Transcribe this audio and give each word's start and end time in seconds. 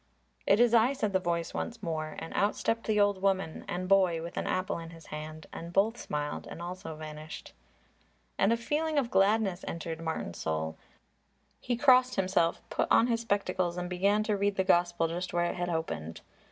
"It 0.47 0.59
is 0.59 0.73
I," 0.73 0.93
said 0.93 1.13
the 1.13 1.19
voice 1.19 1.53
once 1.53 1.83
more, 1.83 2.15
and 2.17 2.33
out 2.33 2.55
stepped 2.55 2.87
the 2.87 2.99
old 2.99 3.21
woman 3.21 3.63
and 3.67 3.87
boy 3.87 4.23
with 4.23 4.35
an 4.35 4.47
apple 4.47 4.79
in 4.79 4.89
his 4.89 5.05
hand, 5.13 5.45
and 5.53 5.71
both 5.71 5.95
smiled 5.95 6.47
and 6.47 6.59
also 6.59 6.95
vanished. 6.95 7.53
And 8.39 8.51
a 8.51 8.57
feeling 8.57 8.97
of 8.97 9.11
gladness 9.11 9.63
entered 9.67 10.01
Martin's 10.01 10.39
soul. 10.39 10.75
He 11.59 11.77
crossed 11.77 12.15
himself, 12.15 12.63
put 12.71 12.87
on 12.89 13.05
his 13.05 13.21
spectacles 13.21 13.77
and 13.77 13.91
began 13.91 14.23
to 14.23 14.35
read 14.35 14.55
the 14.55 14.63
Gospel 14.63 15.07
just 15.07 15.33
where 15.33 15.45
it 15.45 15.55
had 15.55 15.69
opened. 15.69 16.21